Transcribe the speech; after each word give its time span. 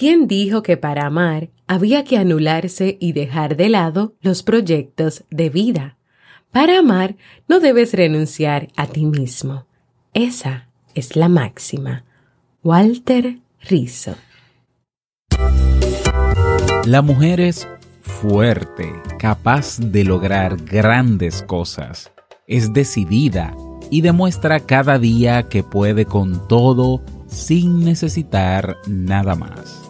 ¿Quién 0.00 0.28
dijo 0.28 0.62
que 0.62 0.78
para 0.78 1.04
amar 1.04 1.50
había 1.66 2.04
que 2.04 2.16
anularse 2.16 2.96
y 3.02 3.12
dejar 3.12 3.54
de 3.58 3.68
lado 3.68 4.14
los 4.22 4.42
proyectos 4.42 5.24
de 5.30 5.50
vida? 5.50 5.98
Para 6.50 6.78
amar 6.78 7.16
no 7.48 7.60
debes 7.60 7.92
renunciar 7.92 8.68
a 8.76 8.86
ti 8.86 9.04
mismo. 9.04 9.66
Esa 10.14 10.70
es 10.94 11.16
la 11.16 11.28
máxima. 11.28 12.04
Walter 12.64 13.40
Rizzo. 13.68 14.14
La 16.86 17.02
mujer 17.02 17.38
es 17.38 17.68
fuerte, 18.00 18.90
capaz 19.18 19.78
de 19.80 20.04
lograr 20.04 20.56
grandes 20.64 21.42
cosas. 21.42 22.10
Es 22.46 22.72
decidida 22.72 23.54
y 23.90 24.00
demuestra 24.00 24.60
cada 24.60 24.98
día 24.98 25.50
que 25.50 25.62
puede 25.62 26.06
con 26.06 26.48
todo 26.48 27.02
sin 27.26 27.84
necesitar 27.84 28.78
nada 28.88 29.34
más. 29.34 29.89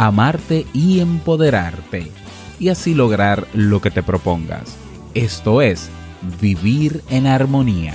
amarte 0.00 0.66
y 0.72 1.00
empoderarte, 1.00 2.10
y 2.58 2.70
así 2.70 2.94
lograr 2.94 3.46
lo 3.52 3.82
que 3.82 3.90
te 3.90 4.02
propongas. 4.02 4.78
Esto 5.12 5.60
es, 5.60 5.90
vivir 6.40 7.02
en 7.10 7.26
armonía. 7.26 7.94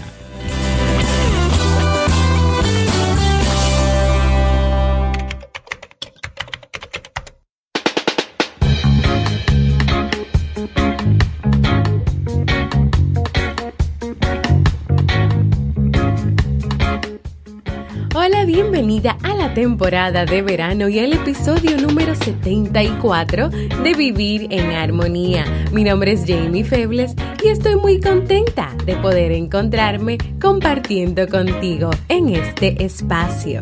Bienvenida 18.45 19.17
a 19.21 19.35
la 19.35 19.53
temporada 19.53 20.25
de 20.25 20.41
verano 20.41 20.89
y 20.89 20.99
al 20.99 21.13
episodio 21.13 21.77
número 21.77 22.15
74 22.15 23.49
de 23.49 23.93
Vivir 23.93 24.47
en 24.49 24.71
Armonía. 24.71 25.45
Mi 25.71 25.83
nombre 25.83 26.13
es 26.13 26.23
Jamie 26.25 26.63
Febles 26.63 27.13
y 27.43 27.49
estoy 27.49 27.75
muy 27.75 27.99
contenta 27.99 28.75
de 28.85 28.95
poder 28.95 29.31
encontrarme 29.31 30.17
compartiendo 30.41 31.27
contigo 31.27 31.91
en 32.09 32.29
este 32.29 32.83
espacio. 32.83 33.61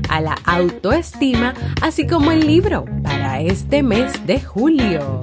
a 0.11 0.21
la 0.21 0.37
autoestima 0.45 1.53
así 1.81 2.05
como 2.05 2.31
el 2.31 2.45
libro 2.45 2.85
para 3.01 3.39
este 3.41 3.81
mes 3.81 4.27
de 4.27 4.41
julio. 4.41 5.19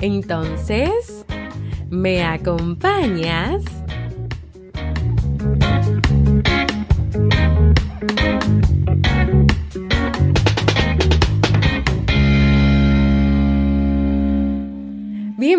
Entonces, 0.00 1.24
¿me 1.88 2.22
acompañas? 2.22 3.64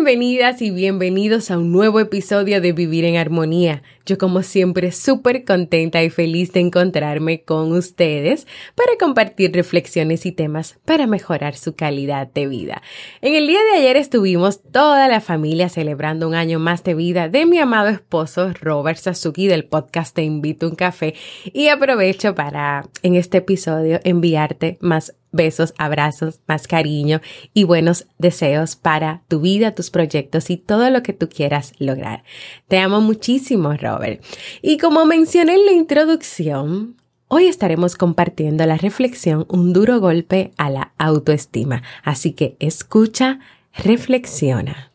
Bienvenidas 0.06 0.62
y 0.62 0.70
bienvenidos 0.70 1.50
a 1.50 1.58
un 1.58 1.72
nuevo 1.72 1.98
episodio 1.98 2.60
de 2.60 2.70
Vivir 2.70 3.04
en 3.04 3.16
Armonía. 3.16 3.82
Yo 4.06 4.18
como 4.18 4.44
siempre 4.44 4.92
súper 4.92 5.44
contenta 5.44 6.00
y 6.04 6.10
feliz 6.10 6.52
de 6.52 6.60
encontrarme 6.60 7.42
con 7.42 7.72
ustedes 7.72 8.46
para 8.76 8.92
compartir 9.00 9.52
reflexiones 9.52 10.24
y 10.24 10.30
temas 10.30 10.78
para 10.84 11.08
mejorar 11.08 11.56
su 11.56 11.74
calidad 11.74 12.28
de 12.32 12.46
vida. 12.46 12.82
En 13.20 13.34
el 13.34 13.48
día 13.48 13.58
de 13.64 13.78
ayer 13.78 13.96
estuvimos 13.96 14.62
toda 14.62 15.08
la 15.08 15.20
familia 15.20 15.68
celebrando 15.68 16.28
un 16.28 16.36
año 16.36 16.60
más 16.60 16.84
de 16.84 16.94
vida 16.94 17.28
de 17.28 17.44
mi 17.44 17.58
amado 17.58 17.88
esposo 17.88 18.52
Robert 18.60 18.98
Sasuki 18.98 19.48
del 19.48 19.64
podcast 19.64 20.14
Te 20.14 20.22
invito 20.22 20.66
a 20.66 20.68
un 20.68 20.76
café 20.76 21.16
y 21.52 21.66
aprovecho 21.66 22.36
para 22.36 22.88
en 23.02 23.16
este 23.16 23.38
episodio 23.38 23.98
enviarte 24.04 24.78
más 24.80 25.16
besos, 25.36 25.74
abrazos, 25.78 26.40
más 26.48 26.66
cariño 26.66 27.20
y 27.54 27.64
buenos 27.64 28.06
deseos 28.18 28.74
para 28.76 29.22
tu 29.28 29.40
vida, 29.40 29.74
tus 29.74 29.90
proyectos 29.90 30.50
y 30.50 30.56
todo 30.56 30.90
lo 30.90 31.02
que 31.02 31.12
tú 31.12 31.28
quieras 31.28 31.72
lograr. 31.78 32.24
Te 32.68 32.78
amo 32.78 33.00
muchísimo, 33.00 33.74
Robert. 33.74 34.24
Y 34.62 34.78
como 34.78 35.04
mencioné 35.06 35.54
en 35.54 35.66
la 35.66 35.72
introducción, 35.72 36.96
Hoy 37.28 37.46
estaremos 37.46 37.96
compartiendo 37.96 38.64
la 38.66 38.76
reflexión 38.76 39.46
Un 39.48 39.72
duro 39.72 39.98
golpe 39.98 40.52
a 40.58 40.70
la 40.70 40.92
autoestima, 40.96 41.82
así 42.04 42.32
que 42.32 42.56
escucha, 42.60 43.40
reflexiona. 43.74 44.92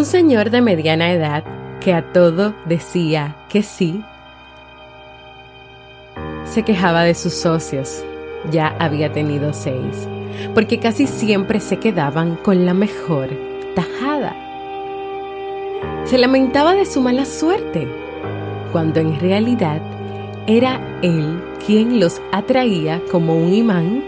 Un 0.00 0.06
señor 0.06 0.48
de 0.48 0.62
mediana 0.62 1.12
edad 1.12 1.44
que 1.78 1.92
a 1.92 2.00
todo 2.00 2.54
decía 2.64 3.36
que 3.50 3.62
sí, 3.62 4.02
se 6.46 6.62
quejaba 6.62 7.02
de 7.02 7.14
sus 7.14 7.34
socios, 7.34 8.02
ya 8.50 8.74
había 8.78 9.12
tenido 9.12 9.52
seis, 9.52 10.08
porque 10.54 10.78
casi 10.78 11.06
siempre 11.06 11.60
se 11.60 11.80
quedaban 11.80 12.36
con 12.36 12.64
la 12.64 12.72
mejor 12.72 13.28
tajada. 13.74 14.34
Se 16.06 16.16
lamentaba 16.16 16.72
de 16.72 16.86
su 16.86 17.02
mala 17.02 17.26
suerte, 17.26 17.86
cuando 18.72 19.00
en 19.00 19.20
realidad 19.20 19.82
era 20.46 20.80
él 21.02 21.44
quien 21.66 22.00
los 22.00 22.22
atraía 22.32 23.02
como 23.12 23.36
un 23.36 23.52
imán 23.52 24.02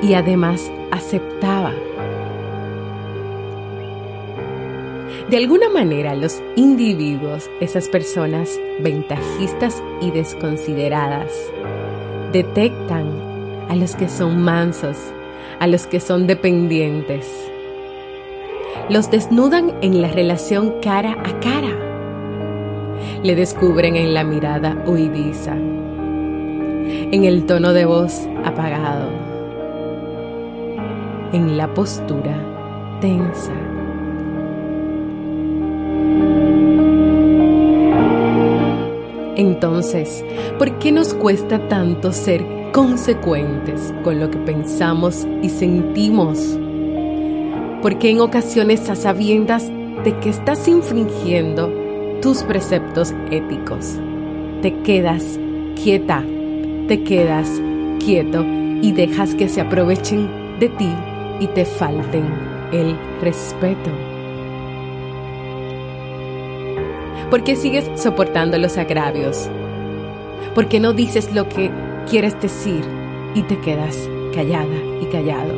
y 0.00 0.14
además 0.14 0.72
aceptaba 0.90 1.74
De 5.30 5.36
alguna 5.38 5.68
manera 5.68 6.14
los 6.14 6.40
individuos, 6.54 7.50
esas 7.60 7.88
personas 7.88 8.60
ventajistas 8.78 9.82
y 10.00 10.12
desconsideradas, 10.12 11.32
detectan 12.32 13.08
a 13.68 13.74
los 13.74 13.96
que 13.96 14.08
son 14.08 14.40
mansos, 14.42 14.96
a 15.58 15.66
los 15.66 15.88
que 15.88 15.98
son 15.98 16.28
dependientes. 16.28 17.26
Los 18.88 19.10
desnudan 19.10 19.74
en 19.80 20.00
la 20.00 20.12
relación 20.12 20.74
cara 20.80 21.16
a 21.24 21.40
cara. 21.40 21.76
Le 23.24 23.34
descubren 23.34 23.96
en 23.96 24.14
la 24.14 24.22
mirada 24.22 24.80
huidiza, 24.86 25.56
en 25.56 27.24
el 27.24 27.46
tono 27.46 27.72
de 27.72 27.84
voz 27.84 28.28
apagado, 28.44 29.10
en 31.32 31.56
la 31.56 31.74
postura 31.74 32.36
tensa. 33.00 33.75
Entonces, 39.36 40.24
¿por 40.58 40.78
qué 40.78 40.92
nos 40.92 41.14
cuesta 41.14 41.68
tanto 41.68 42.12
ser 42.12 42.44
consecuentes 42.72 43.92
con 44.02 44.18
lo 44.18 44.30
que 44.30 44.38
pensamos 44.38 45.26
y 45.42 45.50
sentimos? 45.50 46.58
Porque 47.82 48.10
en 48.10 48.20
ocasiones 48.20 48.88
a 48.88 48.96
sabiendas 48.96 49.70
de 50.04 50.18
que 50.20 50.30
estás 50.30 50.66
infringiendo 50.68 51.70
tus 52.22 52.42
preceptos 52.42 53.12
éticos. 53.30 53.98
Te 54.62 54.74
quedas 54.82 55.38
quieta, 55.82 56.24
te 56.88 57.02
quedas 57.04 57.60
quieto 58.04 58.44
y 58.82 58.92
dejas 58.92 59.34
que 59.34 59.48
se 59.48 59.60
aprovechen 59.60 60.58
de 60.58 60.68
ti 60.70 60.90
y 61.40 61.46
te 61.48 61.64
falten 61.64 62.24
el 62.72 62.96
respeto. 63.20 64.15
¿Por 67.30 67.42
qué 67.42 67.56
sigues 67.56 67.90
soportando 67.96 68.56
los 68.56 68.78
agravios? 68.78 69.48
¿Por 70.54 70.68
qué 70.68 70.78
no 70.78 70.92
dices 70.92 71.34
lo 71.34 71.48
que 71.48 71.72
quieres 72.08 72.40
decir 72.40 72.84
y 73.34 73.42
te 73.42 73.58
quedas 73.58 74.08
callada 74.32 74.76
y 75.00 75.06
callado? 75.06 75.52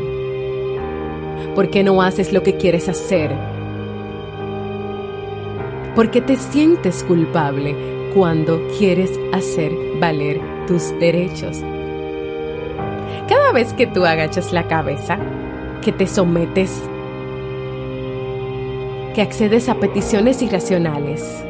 ¿Por 1.54 1.68
qué 1.68 1.84
no 1.84 2.00
haces 2.00 2.32
lo 2.32 2.42
que 2.42 2.56
quieres 2.56 2.88
hacer? 2.88 3.32
¿Por 5.94 6.10
qué 6.10 6.22
te 6.22 6.36
sientes 6.36 7.04
culpable 7.04 7.76
cuando 8.14 8.66
quieres 8.78 9.20
hacer 9.32 9.70
valer 10.00 10.40
tus 10.66 10.98
derechos? 10.98 11.58
Cada 13.28 13.52
vez 13.52 13.74
que 13.74 13.86
tú 13.86 14.06
agachas 14.06 14.54
la 14.54 14.66
cabeza, 14.68 15.18
que 15.82 15.92
te 15.92 16.06
sometes, 16.06 16.82
que 19.14 19.20
accedes 19.20 19.68
a 19.68 19.74
peticiones 19.74 20.40
irracionales, 20.40 21.44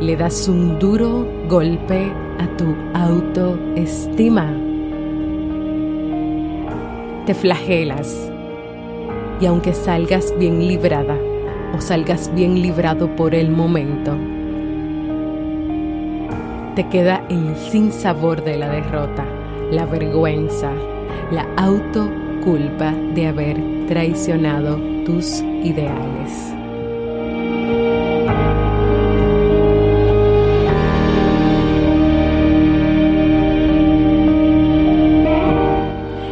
le 0.00 0.16
das 0.16 0.46
un 0.48 0.78
duro 0.78 1.26
golpe 1.48 2.12
a 2.38 2.46
tu 2.56 2.74
autoestima. 2.94 4.46
Te 7.26 7.34
flagelas 7.34 8.30
y 9.40 9.46
aunque 9.46 9.74
salgas 9.74 10.32
bien 10.38 10.66
librada 10.66 11.16
o 11.74 11.80
salgas 11.80 12.32
bien 12.34 12.62
librado 12.62 13.14
por 13.16 13.34
el 13.34 13.50
momento, 13.50 14.16
te 16.76 16.88
queda 16.88 17.24
el 17.28 17.56
sinsabor 17.56 18.44
de 18.44 18.56
la 18.56 18.68
derrota, 18.68 19.24
la 19.72 19.84
vergüenza, 19.84 20.70
la 21.32 21.46
autoculpa 21.56 22.92
de 23.14 23.26
haber 23.26 23.56
traicionado 23.88 24.78
tus 25.04 25.40
ideales. 25.64 26.57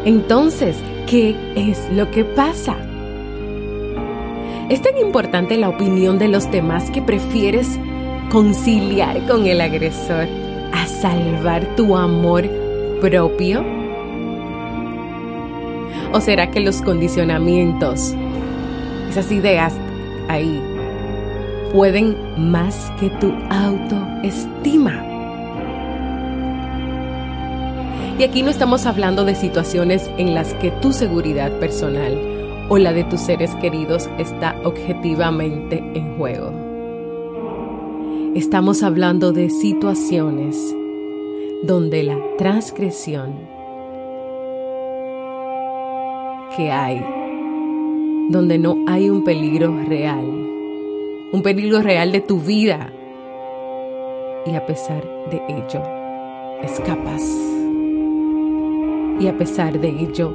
Entonces, 0.07 0.77
¿qué 1.09 1.35
es 1.57 1.91
lo 1.93 2.11
que 2.13 2.25
pasa? 2.25 2.77
Es 4.69 4.81
tan 4.81 4.97
importante 4.99 5.57
la 5.57 5.69
opinión 5.69 6.19
de 6.19 6.29
los 6.29 6.51
demás 6.51 6.91
que 6.93 7.03
prefieres 7.03 7.79
conciliar 8.31 9.27
con 9.27 9.47
el 9.47 9.61
agresor 9.61 10.27
a 10.73 10.87
salvar 10.87 11.75
tu 11.77 11.97
amor 11.97 12.49
propio? 13.01 13.65
¿O 16.13 16.21
será 16.21 16.51
que 16.51 16.61
los 16.61 16.83
condicionamientos, 16.83 18.15
esas 19.11 19.31
ideas 19.33 19.75
ahí, 20.29 20.63
pueden 21.73 22.17
más 22.51 22.93
que 23.01 23.11
tu 23.11 23.33
autoestima? 23.51 25.06
Y 28.19 28.25
aquí 28.25 28.43
no 28.43 28.49
estamos 28.49 28.87
hablando 28.87 29.27
de 29.27 29.35
situaciones 29.35 30.11
en 30.17 30.35
las 30.35 30.55
que 30.55 30.71
tu 30.71 30.95
seguridad 30.95 31.53
personal 31.61 32.67
o 32.71 32.79
la 32.79 32.95
de 32.95 33.05
tus 33.05 33.21
seres 33.21 33.55
queridos 33.57 34.09
está 34.17 34.57
objetivamente 34.65 35.85
en 35.95 36.17
juego. 36.17 36.51
Estamos 38.35 38.83
hablando 38.83 39.33
de 39.33 39.51
situaciones 39.51 40.57
donde 41.63 42.05
la 42.05 42.19
transgresión 42.39 43.35
que 46.57 46.71
hay, 46.71 47.05
donde 48.31 48.59
no 48.59 48.79
hay 48.87 49.11
un 49.11 49.25
peligro 49.25 49.79
real, 49.87 50.25
un 51.33 51.43
peligro 51.43 51.83
real 51.83 52.13
de 52.13 52.21
tu 52.23 52.41
vida, 52.41 52.91
y 54.47 54.55
a 54.55 54.65
pesar 54.65 55.05
de 55.31 55.43
ello, 55.49 55.83
escapas 56.63 57.56
y 59.19 59.29
a 59.29 59.37
pesar 59.37 59.81
de 59.81 59.89
ello, 59.89 60.35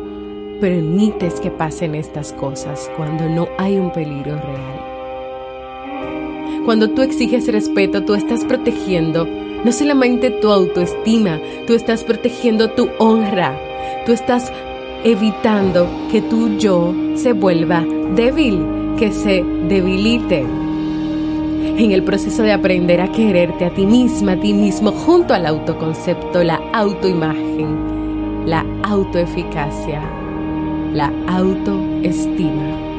permites 0.59 1.39
que 1.39 1.51
pasen 1.51 1.95
estas 1.95 2.33
cosas 2.33 2.89
cuando 2.97 3.27
no 3.29 3.47
hay 3.57 3.77
un 3.77 3.91
peligro 3.91 4.35
real. 4.35 4.81
Cuando 6.65 6.89
tú 6.91 7.01
exiges 7.01 7.51
respeto, 7.51 8.03
tú 8.03 8.13
estás 8.13 8.45
protegiendo 8.45 9.25
no 9.63 9.71
solamente 9.71 10.31
tu 10.31 10.49
autoestima, 10.49 11.39
tú 11.67 11.73
estás 11.73 12.03
protegiendo 12.03 12.71
tu 12.71 12.89
honra, 12.97 13.55
tú 14.05 14.11
estás 14.11 14.51
evitando 15.03 15.87
que 16.11 16.21
tu 16.21 16.57
yo 16.57 16.93
se 17.15 17.33
vuelva 17.33 17.85
débil, 18.15 18.65
que 18.97 19.11
se 19.11 19.43
debilite. 19.67 20.39
En 21.77 21.91
el 21.91 22.03
proceso 22.03 22.41
de 22.41 22.53
aprender 22.53 23.01
a 23.01 23.11
quererte 23.11 23.65
a 23.65 23.73
ti 23.73 23.85
misma, 23.85 24.33
a 24.33 24.39
ti 24.39 24.53
mismo, 24.53 24.91
junto 24.91 25.33
al 25.33 25.45
autoconcepto, 25.45 26.43
la 26.43 26.59
autoimagen, 26.73 28.00
la 28.45 28.65
autoeficacia, 28.83 30.01
la 30.93 31.11
autoestima. 31.27 32.91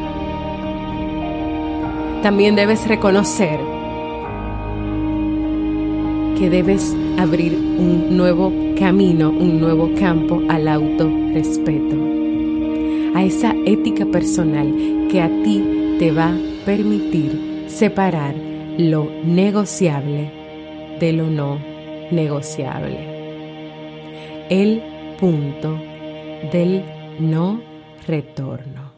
También 2.23 2.55
debes 2.55 2.87
reconocer 2.87 3.59
que 6.39 6.49
debes 6.49 6.97
abrir 7.19 7.55
un 7.55 8.17
nuevo 8.17 8.53
camino, 8.79 9.31
un 9.31 9.61
nuevo 9.61 9.91
campo 9.99 10.41
al 10.49 10.69
autorrespeto, 10.69 11.97
a 13.15 13.25
esa 13.25 13.55
ética 13.67 14.07
personal 14.07 14.73
que 15.11 15.21
a 15.21 15.29
ti 15.43 15.63
te 15.99 16.13
va 16.13 16.29
a 16.29 16.39
permitir 16.65 17.65
separar 17.67 18.35
lo 18.79 19.11
negociable 19.25 20.31
de 21.01 21.13
lo 21.13 21.29
no 21.29 21.59
negociable. 22.11 22.99
El 24.49 24.83
punto 25.23 25.79
del 26.51 26.85
no 27.21 27.63
retorno. 28.09 28.91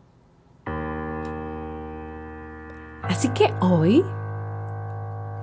Así 3.03 3.29
que 3.29 3.53
hoy 3.61 4.03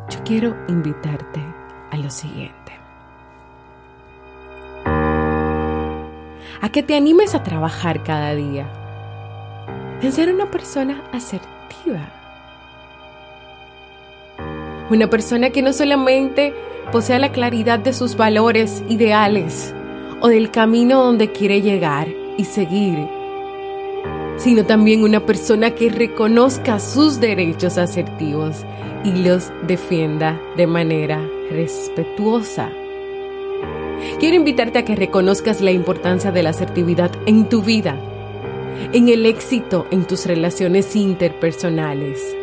yo 0.10 0.20
quiero 0.26 0.56
invitarte 0.68 1.40
a 1.92 1.98
lo 1.98 2.10
siguiente. 2.10 2.72
A 6.64 6.70
que 6.72 6.82
te 6.82 6.96
animes 6.98 7.36
a 7.36 7.44
trabajar 7.44 8.02
cada 8.02 8.34
día 8.34 8.66
en 10.02 10.12
ser 10.12 10.34
una 10.34 10.50
persona 10.50 11.04
asertiva. 11.14 12.10
Una 14.90 15.08
persona 15.12 15.52
que 15.52 15.62
no 15.62 15.74
solamente 15.74 16.56
posea 16.92 17.20
la 17.20 17.32
claridad 17.32 17.78
de 17.78 17.94
sus 17.94 18.18
valores 18.18 18.84
ideales, 18.90 19.76
o 20.22 20.30
del 20.30 20.52
camino 20.52 21.04
donde 21.04 21.32
quiere 21.32 21.62
llegar 21.62 22.08
y 22.38 22.46
seguir, 22.46 23.08
sino 24.38 24.66
también 24.66 25.04
una 25.04 25.26
persona 25.26 25.72
que 25.72 25.90
reconozca 25.90 26.80
sus 26.80 27.20
derechos 27.20 27.78
asertivos 27.78 28.64
y 29.04 29.24
los 29.24 29.52
defienda 29.68 30.40
de 30.56 30.68
manera 30.68 31.20
respetuosa. 31.50 32.70
Quiero 34.20 34.36
invitarte 34.36 34.80
a 34.80 34.86
que 34.86 34.96
reconozcas 34.96 35.62
la 35.62 35.72
importancia 35.72 36.32
de 36.32 36.44
la 36.44 36.52
asertividad 36.52 37.12
en 37.26 37.50
tu 37.50 37.64
vida, 37.64 37.96
en 38.94 39.10
el 39.10 39.26
éxito 39.26 39.88
en 39.92 40.06
tus 40.06 40.26
relaciones 40.28 40.96
interpersonales, 40.96 42.36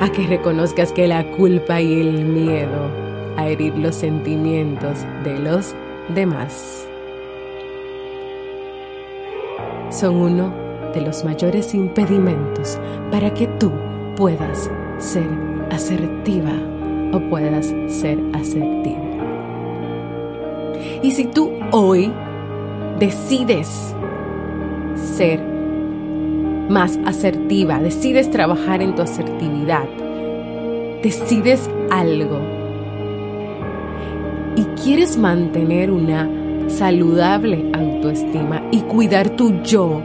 a 0.00 0.10
que 0.10 0.26
reconozcas 0.26 0.92
que 0.92 1.06
la 1.06 1.24
culpa 1.30 1.80
y 1.80 2.00
el 2.00 2.24
miedo 2.24 2.90
a 3.36 3.48
herir 3.48 3.76
los 3.76 3.94
sentimientos 3.94 4.98
de 5.24 5.38
los 5.38 5.74
demás 6.14 6.87
son 9.90 10.16
uno 10.16 10.52
de 10.94 11.00
los 11.00 11.24
mayores 11.24 11.74
impedimentos 11.74 12.78
para 13.10 13.32
que 13.32 13.46
tú 13.46 13.72
puedas 14.16 14.70
ser 14.98 15.28
asertiva 15.70 16.52
o 17.12 17.20
puedas 17.30 17.74
ser 17.86 18.18
asertivo. 18.32 19.08
Y 21.02 21.12
si 21.12 21.24
tú 21.26 21.52
hoy 21.70 22.12
decides 22.98 23.94
ser 24.94 25.40
más 26.68 26.98
asertiva, 27.06 27.78
decides 27.78 28.30
trabajar 28.30 28.82
en 28.82 28.94
tu 28.94 29.02
asertividad, 29.02 29.88
decides 31.02 31.70
algo 31.90 32.38
y 34.56 34.64
quieres 34.82 35.16
mantener 35.16 35.90
una 35.90 36.28
saludable 36.68 37.64
autoestima 37.72 38.62
y 38.70 38.80
cuidar 38.82 39.30
tu 39.30 39.62
yo 39.62 40.00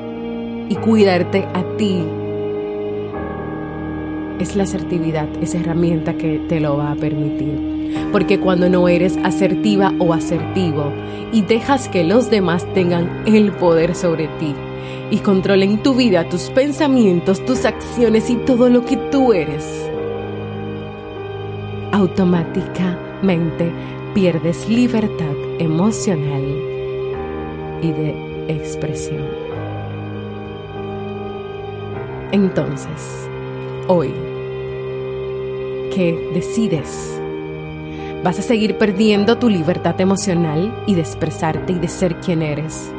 y 0.69 0.75
cuidarte 0.75 1.47
a 1.53 1.63
ti. 1.77 2.03
es 4.39 4.55
la 4.55 4.63
asertividad, 4.63 5.27
esa 5.41 5.59
herramienta 5.59 6.15
que 6.15 6.39
te 6.49 6.59
lo 6.59 6.77
va 6.77 6.91
a 6.91 6.95
permitir. 6.95 8.09
Porque 8.11 8.39
cuando 8.39 8.69
no 8.69 8.87
eres 8.87 9.17
asertiva 9.23 9.93
o 9.99 10.13
asertivo 10.13 10.91
y 11.31 11.41
dejas 11.41 11.87
que 11.87 12.03
los 12.03 12.29
demás 12.29 12.65
tengan 12.73 13.23
el 13.25 13.51
poder 13.51 13.95
sobre 13.95 14.27
ti 14.39 14.53
y 15.11 15.17
controlen 15.17 15.81
tu 15.81 15.95
vida, 15.95 16.27
tus 16.27 16.49
pensamientos, 16.49 17.45
tus 17.45 17.65
acciones 17.65 18.29
y 18.29 18.35
todo 18.35 18.69
lo 18.69 18.85
que 18.85 18.97
tú 18.97 19.33
eres, 19.33 19.89
automáticamente 21.91 23.71
pierdes 24.13 24.69
libertad 24.69 25.35
emocional 25.57 26.43
y 27.81 27.91
de 27.91 28.15
expresión. 28.47 29.25
Entonces, 32.31 33.27
hoy, 33.87 34.13
¿qué 35.93 36.29
decides? 36.33 37.19
¿Vas 38.23 38.37
a 38.39 38.43
seguir 38.43 38.77
perdiendo 38.77 39.37
tu 39.37 39.49
libertad 39.49 39.99
emocional 39.99 40.73
y 40.85 40.93
de 40.93 41.01
expresarte 41.01 41.73
y 41.73 41.79
de 41.79 41.87
ser 41.87 42.15
quien 42.17 42.41
eres? 42.41 42.91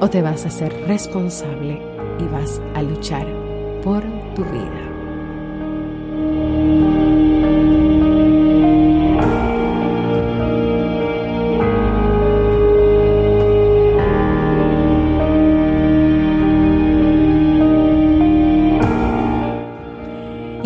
¿O 0.00 0.10
te 0.10 0.22
vas 0.22 0.44
a 0.44 0.50
ser 0.50 0.72
responsable 0.86 1.80
y 2.18 2.24
vas 2.32 2.60
a 2.74 2.82
luchar 2.82 3.26
por 3.82 4.02
tu 4.34 4.44
vida? 4.44 4.87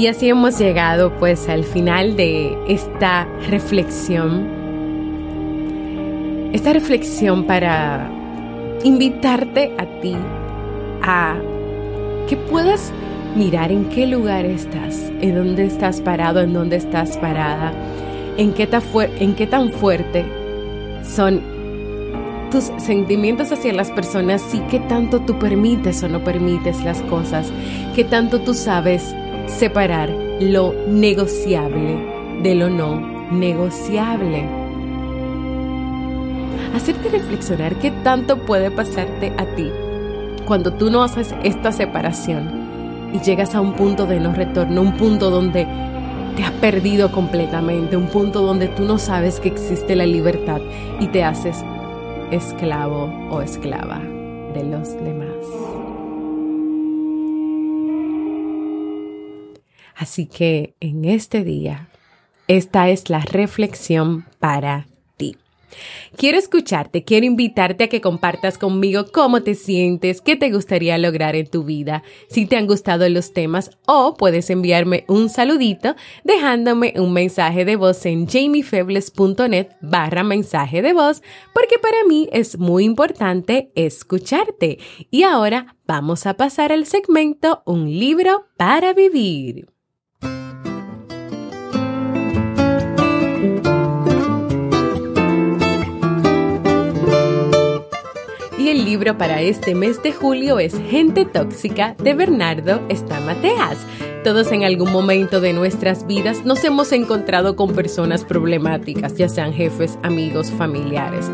Y 0.02 0.08
así 0.08 0.28
hemos 0.28 0.58
llegado 0.58 1.16
pues 1.20 1.48
al 1.48 1.62
final 1.62 2.16
de 2.16 2.58
esta 2.66 3.24
reflexión. 3.48 4.48
Esta 6.52 6.72
reflexión 6.72 7.44
para 7.44 8.10
invitarte 8.82 9.72
a 9.78 9.86
ti 10.00 10.16
a 11.02 11.36
que 12.28 12.36
puedas 12.36 12.92
mirar 13.36 13.70
en 13.70 13.84
qué 13.90 14.08
lugar 14.08 14.44
estás, 14.44 15.12
en 15.20 15.36
dónde 15.36 15.66
estás 15.66 16.00
parado, 16.00 16.40
en 16.40 16.52
dónde 16.52 16.74
estás 16.74 17.16
parada, 17.18 17.72
en 18.38 18.54
qué, 18.54 18.68
en 19.20 19.36
qué 19.36 19.46
tan 19.46 19.70
fuerte 19.70 20.24
son 21.04 21.40
tus 22.50 22.72
sentimientos 22.78 23.52
hacia 23.52 23.72
las 23.72 23.92
personas 23.92 24.42
y 24.52 24.58
qué 24.62 24.80
tanto 24.80 25.20
tú 25.20 25.38
permites 25.38 26.02
o 26.02 26.08
no 26.08 26.24
permites 26.24 26.82
las 26.82 27.00
cosas, 27.02 27.52
qué 27.94 28.02
tanto 28.02 28.40
tú 28.40 28.52
sabes 28.52 29.14
separar 29.58 30.10
lo 30.40 30.74
negociable 30.88 32.40
de 32.42 32.54
lo 32.54 32.68
no 32.68 33.00
negociable. 33.30 34.44
Hacerte 36.74 37.08
reflexionar 37.10 37.76
qué 37.76 37.90
tanto 38.02 38.44
puede 38.44 38.70
pasarte 38.70 39.32
a 39.36 39.46
ti 39.54 39.70
cuando 40.46 40.72
tú 40.72 40.90
no 40.90 41.02
haces 41.02 41.34
esta 41.44 41.70
separación 41.70 43.10
y 43.12 43.20
llegas 43.20 43.54
a 43.54 43.60
un 43.60 43.74
punto 43.74 44.06
de 44.06 44.20
no 44.20 44.32
retorno, 44.32 44.80
un 44.80 44.96
punto 44.96 45.30
donde 45.30 45.66
te 46.36 46.44
has 46.44 46.52
perdido 46.52 47.12
completamente, 47.12 47.96
un 47.96 48.08
punto 48.08 48.42
donde 48.42 48.68
tú 48.68 48.84
no 48.84 48.98
sabes 48.98 49.38
que 49.38 49.48
existe 49.48 49.94
la 49.94 50.06
libertad 50.06 50.60
y 50.98 51.06
te 51.08 51.22
haces 51.22 51.62
esclavo 52.30 53.12
o 53.30 53.42
esclava 53.42 54.00
de 54.54 54.64
los 54.64 54.96
demás. 55.04 55.71
Así 60.02 60.26
que 60.26 60.74
en 60.80 61.04
este 61.04 61.44
día, 61.44 61.88
esta 62.48 62.88
es 62.88 63.08
la 63.08 63.20
reflexión 63.20 64.26
para 64.40 64.88
ti. 65.16 65.36
Quiero 66.16 66.38
escucharte, 66.38 67.04
quiero 67.04 67.24
invitarte 67.24 67.84
a 67.84 67.88
que 67.88 68.00
compartas 68.00 68.58
conmigo 68.58 69.06
cómo 69.12 69.44
te 69.44 69.54
sientes, 69.54 70.20
qué 70.20 70.34
te 70.34 70.50
gustaría 70.50 70.98
lograr 70.98 71.36
en 71.36 71.46
tu 71.46 71.62
vida, 71.62 72.02
si 72.28 72.46
te 72.46 72.56
han 72.56 72.66
gustado 72.66 73.08
los 73.08 73.32
temas 73.32 73.70
o 73.86 74.16
puedes 74.16 74.50
enviarme 74.50 75.04
un 75.06 75.28
saludito 75.28 75.94
dejándome 76.24 76.94
un 76.96 77.12
mensaje 77.12 77.64
de 77.64 77.76
voz 77.76 78.04
en 78.04 78.26
jamiefebles.net 78.26 79.68
barra 79.80 80.24
mensaje 80.24 80.82
de 80.82 80.94
voz 80.94 81.22
porque 81.54 81.78
para 81.78 82.02
mí 82.08 82.28
es 82.32 82.58
muy 82.58 82.82
importante 82.82 83.70
escucharte. 83.76 84.80
Y 85.12 85.22
ahora 85.22 85.76
vamos 85.86 86.26
a 86.26 86.34
pasar 86.34 86.72
al 86.72 86.86
segmento 86.86 87.62
Un 87.66 87.88
libro 87.88 88.46
para 88.56 88.94
vivir. 88.94 89.71
Y 98.62 98.68
el 98.68 98.84
libro 98.84 99.18
para 99.18 99.40
este 99.40 99.74
mes 99.74 100.00
de 100.04 100.12
julio 100.12 100.60
es 100.60 100.72
Gente 100.88 101.24
Tóxica 101.24 101.96
de 101.98 102.14
Bernardo 102.14 102.80
Estamateas. 102.88 103.76
Todos 104.22 104.52
en 104.52 104.62
algún 104.62 104.92
momento 104.92 105.40
de 105.40 105.52
nuestras 105.52 106.06
vidas 106.06 106.44
nos 106.44 106.62
hemos 106.62 106.92
encontrado 106.92 107.56
con 107.56 107.74
personas 107.74 108.22
problemáticas, 108.22 109.16
ya 109.16 109.28
sean 109.28 109.52
jefes, 109.52 109.98
amigos, 110.04 110.52
familiares. 110.52 111.28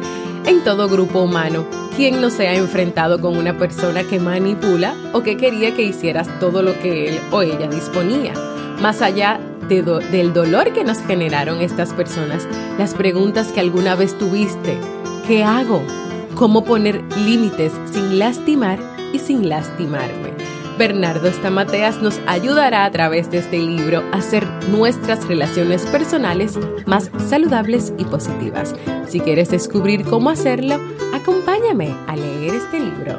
En 0.46 0.64
todo 0.64 0.88
grupo 0.88 1.20
humano, 1.20 1.66
¿quién 1.98 2.22
no 2.22 2.30
se 2.30 2.48
ha 2.48 2.54
enfrentado 2.54 3.20
con 3.20 3.36
una 3.36 3.58
persona 3.58 4.04
que 4.04 4.18
manipula 4.18 4.94
o 5.12 5.22
que 5.22 5.36
quería 5.36 5.74
que 5.74 5.82
hicieras 5.82 6.30
todo 6.40 6.62
lo 6.62 6.80
que 6.80 7.10
él 7.10 7.20
o 7.30 7.42
ella 7.42 7.68
disponía? 7.68 8.32
Más 8.80 9.02
allá 9.02 9.38
del 9.68 10.32
dolor 10.32 10.72
que 10.72 10.82
nos 10.82 11.00
generaron 11.00 11.60
estas 11.60 11.92
personas, 11.92 12.48
las 12.78 12.94
preguntas 12.94 13.52
que 13.52 13.60
alguna 13.60 13.96
vez 13.96 14.16
tuviste, 14.16 14.78
¿qué 15.26 15.44
hago? 15.44 15.82
Cómo 16.38 16.62
poner 16.64 17.02
límites 17.16 17.72
sin 17.92 18.18
lastimar 18.18 18.78
y 19.12 19.18
sin 19.18 19.48
lastimarme. 19.48 20.32
Bernardo 20.78 21.26
Estamateas 21.26 22.00
nos 22.00 22.20
ayudará 22.28 22.84
a 22.84 22.90
través 22.92 23.28
de 23.32 23.38
este 23.38 23.58
libro 23.58 24.04
a 24.12 24.18
hacer 24.18 24.46
nuestras 24.70 25.26
relaciones 25.26 25.84
personales 25.86 26.56
más 26.86 27.10
saludables 27.28 27.92
y 27.98 28.04
positivas. 28.04 28.76
Si 29.08 29.18
quieres 29.18 29.50
descubrir 29.50 30.04
cómo 30.04 30.30
hacerlo, 30.30 30.78
acompáñame 31.12 31.92
a 32.06 32.14
leer 32.14 32.54
este 32.54 32.78
libro. 32.78 33.18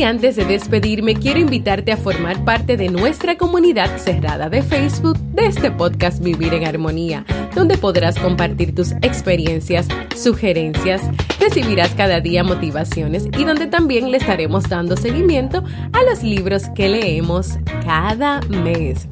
Y 0.00 0.02
antes 0.02 0.34
de 0.34 0.46
despedirme, 0.46 1.14
quiero 1.14 1.40
invitarte 1.40 1.92
a 1.92 1.98
formar 1.98 2.42
parte 2.42 2.78
de 2.78 2.88
nuestra 2.88 3.36
comunidad 3.36 3.98
cerrada 3.98 4.48
de 4.48 4.62
Facebook 4.62 5.18
de 5.34 5.44
este 5.44 5.70
podcast 5.70 6.24
Vivir 6.24 6.54
en 6.54 6.66
Armonía, 6.66 7.26
donde 7.54 7.76
podrás 7.76 8.18
compartir 8.18 8.74
tus 8.74 8.92
experiencias, 9.02 9.88
sugerencias, 10.16 11.02
recibirás 11.38 11.90
cada 11.90 12.20
día 12.20 12.42
motivaciones 12.42 13.26
y 13.38 13.44
donde 13.44 13.66
también 13.66 14.10
le 14.10 14.16
estaremos 14.16 14.70
dando 14.70 14.96
seguimiento 14.96 15.62
a 15.92 16.02
los 16.04 16.22
libros 16.22 16.70
que 16.74 16.88
leemos 16.88 17.58
cada 17.84 18.40
mes. 18.48 19.06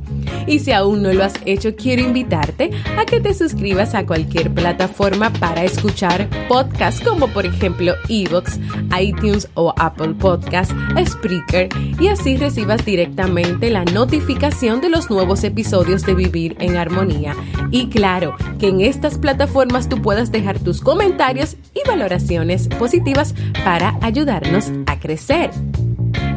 Y 0.47 0.59
si 0.61 0.73
aún 0.73 1.03
no 1.03 1.13
lo 1.13 1.25
has 1.25 1.35
hecho, 1.45 1.75
quiero 1.77 2.03
invitarte 2.03 2.71
a 2.99 3.05
que 3.05 3.21
te 3.21 3.35
suscribas 3.35 3.95
a 3.95 4.07
cualquier 4.07 4.53
plataforma 4.53 5.31
para 5.33 5.65
escuchar 5.65 6.29
podcasts 6.49 7.01
como 7.01 7.29
por 7.29 7.47
ejemplo 7.47 7.95
Evox, 8.09 8.59
iTunes 8.99 9.49
o 9.55 9.75
Apple 9.77 10.15
Podcasts, 10.15 10.75
Spreaker 11.05 11.69
y 12.01 12.09
así 12.09 12.37
recibas 12.37 12.85
directamente 12.85 13.71
la 13.71 13.85
notificación 13.85 14.81
de 14.81 14.91
los 14.91 15.11
nuevos 15.11 15.45
episodios 15.45 16.03
de 16.03 16.15
Vivir 16.15 16.57
en 16.61 16.77
Armonía. 16.77 17.35
Y 17.71 17.89
claro, 17.89 18.35
que 18.59 18.69
en 18.69 18.81
estas 18.81 19.19
plataformas 19.19 19.89
tú 19.89 20.01
puedas 20.01 20.33
dejar 20.33 20.59
tus 20.59 20.81
comentarios 20.81 21.57
y 21.75 21.87
valoraciones 21.87 22.69
positivas 22.69 23.35
para 23.65 23.99
ayudarnos 24.01 24.71
a 24.87 24.99
crecer. 24.99 25.51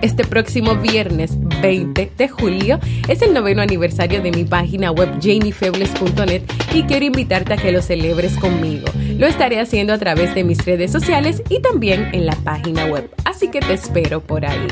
Este 0.02 0.24
próximo 0.24 0.76
viernes 0.76 1.38
20 1.62 2.12
de 2.18 2.28
julio 2.28 2.80
es 3.08 3.22
el 3.22 3.36
noveno 3.36 3.62
aniversario 3.62 4.24
de 4.24 4.32
mi 4.32 4.46
página 4.46 4.92
web 4.92 5.12
jamiefebles.net 5.22 6.42
y 6.74 6.84
quiero 6.84 7.06
invitarte 7.06 7.54
a 7.54 7.58
que 7.58 7.72
lo 7.72 7.84
celebres 7.84 8.36
conmigo. 8.38 8.88
Lo 9.20 9.28
estaré 9.28 9.60
haciendo 9.60 9.94
a 9.94 10.00
través 10.00 10.34
de 10.34 10.44
mis 10.44 10.66
redes 10.66 10.92
sociales 10.92 11.44
y 11.50 11.62
también 11.62 12.10
en 12.14 12.26
la 12.26 12.36
página 12.36 12.88
web, 12.88 13.12
así 13.26 13.50
que 13.50 13.60
te 13.60 13.74
espero 13.74 14.22
por 14.22 14.44
ahí. 14.44 14.68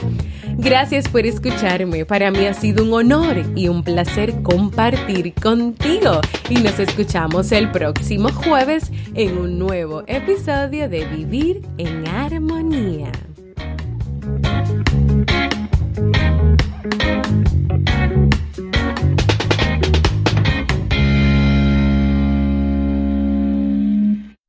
Gracias 0.58 1.08
por 1.08 1.28
escucharme, 1.28 2.06
para 2.06 2.32
mí 2.32 2.48
ha 2.48 2.56
sido 2.56 2.84
un 2.84 2.94
honor 2.94 3.44
y 3.56 3.68
un 3.68 3.84
placer 3.84 4.42
compartir 4.42 5.36
contigo 5.36 6.22
y 6.50 6.56
nos 6.56 6.80
escuchamos 6.80 7.52
el 7.52 7.70
próximo 7.70 8.30
jueves 8.30 8.92
en 9.14 9.38
un 9.38 9.60
nuevo 9.60 10.04
episodio 10.08 10.90
de 10.90 11.06
Vivir 11.06 11.62
en 11.78 12.08
Armonía. 12.08 13.12
Thank 16.00 17.04
you. 17.04 17.19